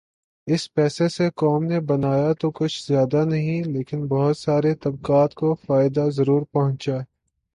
اس 0.47 0.73
پیسے 0.73 1.09
سے 1.09 1.29
قوم 1.35 1.63
نے 1.63 1.79
بنایا 1.79 2.33
تو 2.33 2.51
کچھ 2.51 2.87
زیادہ 2.87 3.25
نہیں 3.25 3.63
لیکن 3.63 4.07
بہت 4.07 4.37
سارے 4.37 4.73
طبقات 4.75 5.33
کو 5.33 5.53
فائدہ 5.67 6.07
ضرور 6.09 6.41
پہنچا۔ 6.51 6.97